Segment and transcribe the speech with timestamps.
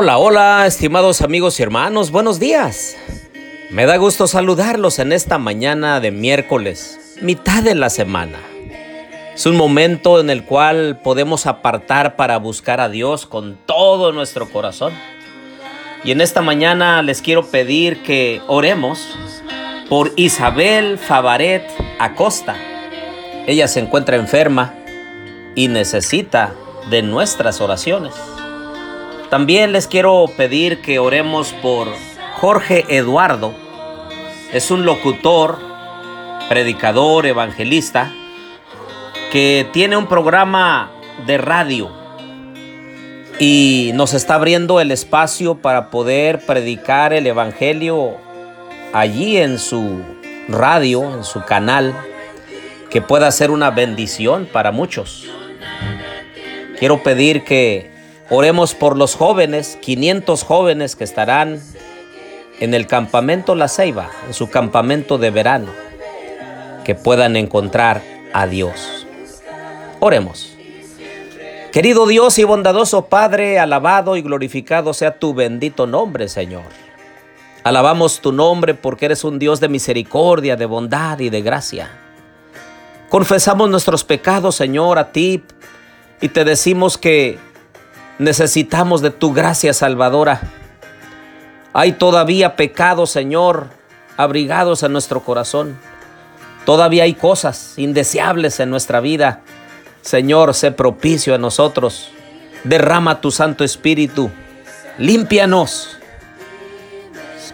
[0.00, 2.96] Hola, hola, estimados amigos y hermanos, buenos días.
[3.70, 8.38] Me da gusto saludarlos en esta mañana de miércoles, mitad de la semana.
[9.34, 14.48] Es un momento en el cual podemos apartar para buscar a Dios con todo nuestro
[14.48, 14.92] corazón.
[16.04, 19.18] Y en esta mañana les quiero pedir que oremos
[19.88, 21.68] por Isabel Favaret
[21.98, 22.54] Acosta.
[23.48, 24.74] Ella se encuentra enferma
[25.56, 26.54] y necesita
[26.88, 28.14] de nuestras oraciones.
[29.30, 31.88] También les quiero pedir que oremos por
[32.40, 33.52] Jorge Eduardo.
[34.52, 35.58] Es un locutor,
[36.48, 38.10] predicador, evangelista,
[39.30, 40.90] que tiene un programa
[41.26, 41.90] de radio
[43.38, 48.16] y nos está abriendo el espacio para poder predicar el Evangelio
[48.92, 50.00] allí en su
[50.48, 51.94] radio, en su canal,
[52.90, 55.26] que pueda ser una bendición para muchos.
[56.78, 57.97] Quiero pedir que
[58.30, 61.62] Oremos por los jóvenes, 500 jóvenes que estarán
[62.60, 65.68] en el campamento La Ceiba, en su campamento de verano,
[66.84, 68.02] que puedan encontrar
[68.34, 69.06] a Dios.
[70.00, 70.54] Oremos.
[71.72, 76.64] Querido Dios y bondadoso Padre, alabado y glorificado sea tu bendito nombre, Señor.
[77.64, 81.90] Alabamos tu nombre porque eres un Dios de misericordia, de bondad y de gracia.
[83.08, 85.42] Confesamos nuestros pecados, Señor, a ti
[86.20, 87.38] y te decimos que
[88.18, 90.40] Necesitamos de tu gracia salvadora.
[91.72, 93.68] Hay todavía pecados, Señor,
[94.16, 95.78] abrigados en nuestro corazón.
[96.64, 99.42] Todavía hay cosas indeseables en nuestra vida.
[100.02, 102.10] Señor, sé propicio a nosotros.
[102.64, 104.30] Derrama tu Santo Espíritu.
[104.98, 105.98] Límpianos.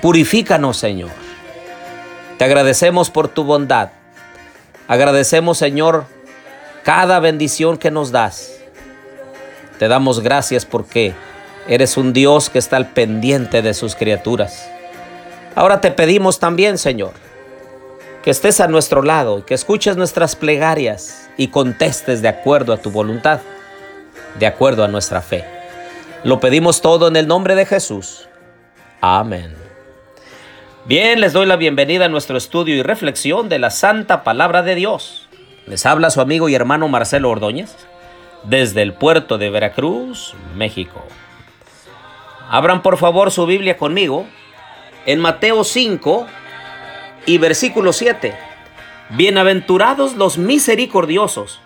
[0.00, 1.10] Purifícanos, Señor.
[2.38, 3.90] Te agradecemos por tu bondad.
[4.88, 6.06] Agradecemos, Señor,
[6.82, 8.55] cada bendición que nos das.
[9.78, 11.14] Te damos gracias porque
[11.68, 14.70] eres un Dios que está al pendiente de sus criaturas.
[15.54, 17.12] Ahora te pedimos también, Señor,
[18.22, 22.78] que estés a nuestro lado y que escuches nuestras plegarias y contestes de acuerdo a
[22.78, 23.40] tu voluntad,
[24.38, 25.44] de acuerdo a nuestra fe.
[26.24, 28.28] Lo pedimos todo en el nombre de Jesús.
[29.00, 29.54] Amén.
[30.86, 34.74] Bien, les doy la bienvenida a nuestro estudio y reflexión de la Santa Palabra de
[34.74, 35.28] Dios.
[35.66, 37.74] Les habla su amigo y hermano Marcelo Ordóñez
[38.44, 41.04] desde el puerto de Veracruz, México.
[42.48, 44.26] Abran por favor su Biblia conmigo
[45.04, 46.26] en Mateo 5
[47.26, 48.36] y versículo 7.
[49.10, 51.60] Bienaventurados los misericordiosos,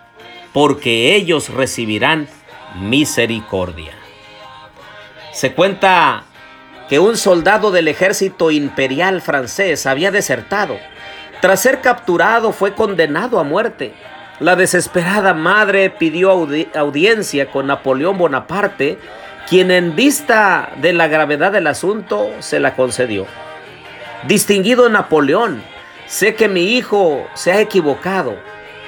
[0.52, 2.28] porque ellos recibirán
[2.80, 3.92] misericordia.
[5.32, 6.24] Se cuenta
[6.88, 10.78] que un soldado del ejército imperial francés había desertado.
[11.40, 13.94] Tras ser capturado fue condenado a muerte
[14.40, 16.30] la desesperada madre pidió
[16.74, 18.98] audiencia con Napoleón Bonaparte,
[19.46, 23.26] quien en vista de la gravedad del asunto se la concedió.
[24.26, 25.62] Distinguido Napoleón,
[26.06, 28.34] sé que mi hijo se ha equivocado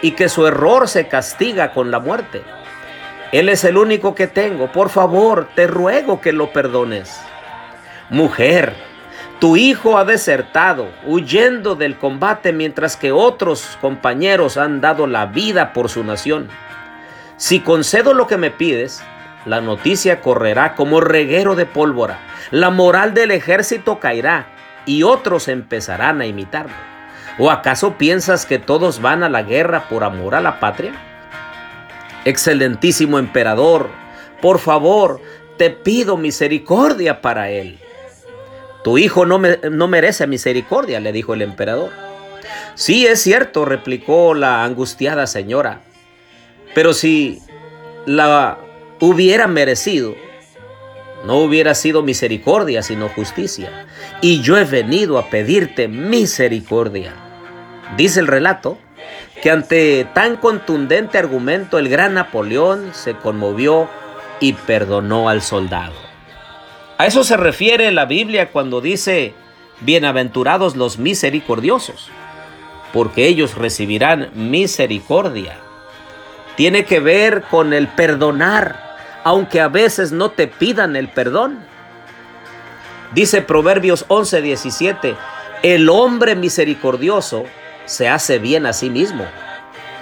[0.00, 2.42] y que su error se castiga con la muerte.
[3.30, 4.72] Él es el único que tengo.
[4.72, 7.20] Por favor, te ruego que lo perdones.
[8.08, 8.74] Mujer,
[9.42, 15.72] tu hijo ha desertado, huyendo del combate mientras que otros compañeros han dado la vida
[15.72, 16.47] por su nación.
[17.38, 19.02] Si concedo lo que me pides,
[19.44, 22.20] la noticia correrá como reguero de pólvora,
[22.52, 24.47] la moral del ejército caerá
[24.86, 26.76] y otros empezarán a imitarlo.
[27.36, 30.92] ¿O acaso piensas que todos van a la guerra por amor a la patria?
[32.25, 33.88] Excelentísimo emperador,
[34.41, 35.20] por favor,
[35.56, 37.81] te pido misericordia para él.
[38.84, 41.91] Tu hijo no, no merece misericordia, le dijo el emperador.
[42.75, 45.82] Sí, es cierto, replicó la angustiada señora.
[46.75, 47.40] Pero si
[48.06, 48.58] la
[49.00, 50.14] hubiera merecido,
[51.25, 53.87] no hubiera sido misericordia, sino justicia.
[54.20, 57.12] Y yo he venido a pedirte misericordia.
[57.96, 58.79] Dice el relato
[59.43, 63.88] que ante tan contundente argumento el gran Napoleón se conmovió
[64.40, 66.12] y perdonó al soldado.
[67.02, 69.34] A eso se refiere la Biblia cuando dice,
[69.81, 72.10] bienaventurados los misericordiosos,
[72.93, 75.58] porque ellos recibirán misericordia.
[76.54, 78.94] Tiene que ver con el perdonar,
[79.25, 81.58] aunque a veces no te pidan el perdón.
[83.12, 85.16] Dice Proverbios 11:17,
[85.64, 87.46] el hombre misericordioso
[87.84, 89.26] se hace bien a sí mismo,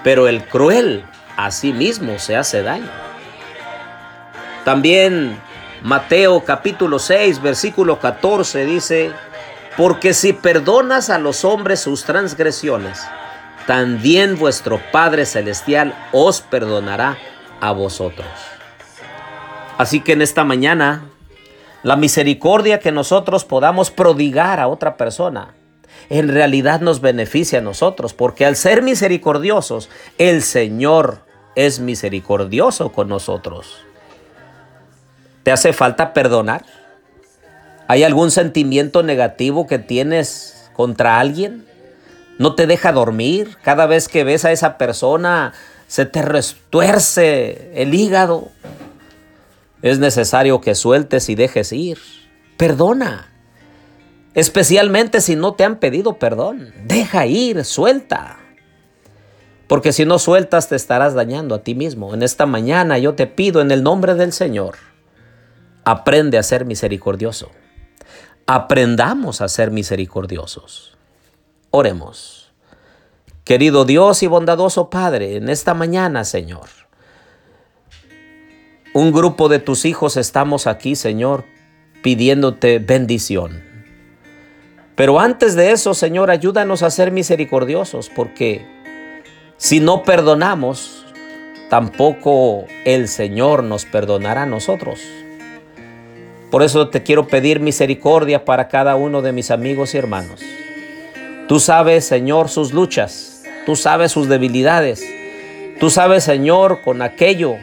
[0.05, 1.05] pero el cruel
[1.39, 2.91] a sí mismo se hace daño.
[4.67, 5.41] También
[5.83, 9.13] Mateo capítulo 6, versículo 14 dice,
[9.79, 13.01] porque si perdonas a los hombres sus transgresiones,
[13.67, 17.17] también vuestro Padre Celestial os perdonará
[17.61, 18.29] a vosotros.
[19.79, 21.05] Así que en esta mañana
[21.83, 25.55] la misericordia que nosotros podamos prodigar a otra persona,
[26.11, 29.89] en realidad nos beneficia a nosotros, porque al ser misericordiosos,
[30.19, 31.21] el Señor
[31.55, 33.87] es misericordioso con nosotros.
[35.43, 36.65] ¿Te hace falta perdonar?
[37.89, 41.67] ¿Hay algún sentimiento negativo que tienes contra alguien?
[42.39, 43.57] ¿No te deja dormir?
[43.63, 45.53] Cada vez que ves a esa persona
[45.87, 48.49] se te restuerce el hígado.
[49.83, 51.99] Es necesario que sueltes y dejes ir.
[52.57, 53.33] Perdona.
[54.35, 56.73] Especialmente si no te han pedido perdón.
[56.85, 58.39] Deja ir, suelta.
[59.67, 62.15] Porque si no sueltas te estarás dañando a ti mismo.
[62.15, 64.77] En esta mañana yo te pido en el nombre del Señor,
[65.85, 67.51] aprende a ser misericordioso.
[68.47, 70.97] Aprendamos a ser misericordiosos.
[71.71, 72.53] Oremos.
[73.45, 76.69] Querido Dios y bondadoso Padre, en esta mañana, Señor,
[78.93, 81.45] un grupo de tus hijos estamos aquí, Señor,
[82.03, 83.63] pidiéndote bendición.
[84.97, 88.67] Pero antes de eso, Señor, ayúdanos a ser misericordiosos, porque
[89.57, 91.07] si no perdonamos,
[91.71, 95.01] tampoco el Señor nos perdonará a nosotros.
[96.51, 100.41] Por eso te quiero pedir misericordia para cada uno de mis amigos y hermanos.
[101.49, 103.45] Tú sabes, Señor, sus luchas.
[103.67, 105.05] Tú sabes sus debilidades.
[105.79, 107.55] Tú sabes, Señor, con aquello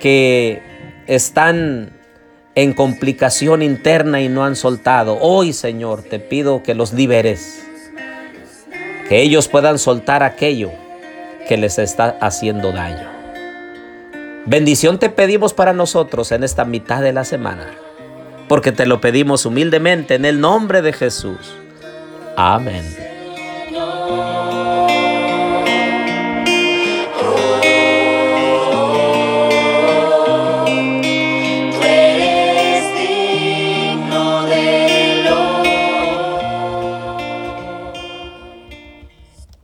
[0.00, 0.62] que
[1.06, 1.90] están
[2.54, 5.18] en complicación interna y no han soltado.
[5.20, 7.62] Hoy, Señor, te pido que los liberes.
[9.08, 10.70] Que ellos puedan soltar aquello
[11.48, 13.21] que les está haciendo daño.
[14.44, 17.74] Bendición te pedimos para nosotros en esta mitad de la semana,
[18.48, 21.54] porque te lo pedimos humildemente en el nombre de Jesús.
[22.36, 23.11] Amén.